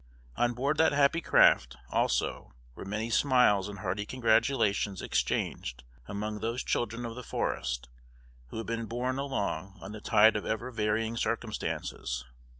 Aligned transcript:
On 0.35 0.55
board 0.55 0.79
that 0.79 0.93
happy 0.93 1.21
craft, 1.21 1.77
also, 1.91 2.55
were 2.73 2.85
many 2.85 3.11
smiles 3.11 3.69
and 3.69 3.77
hearty 3.77 4.03
congratulations 4.03 4.99
exchanged 4.99 5.83
among 6.07 6.39
those 6.39 6.63
children 6.63 7.05
of 7.05 7.13
the 7.13 7.21
forest, 7.21 7.87
who 8.47 8.57
had 8.57 8.65
been 8.65 8.87
borne 8.87 9.19
along 9.19 9.77
on 9.79 9.91
the 9.91 10.01
tide 10.01 10.35
of 10.35 10.43
ever 10.43 10.71
varying 10.71 11.17
circumstances. 11.17 12.25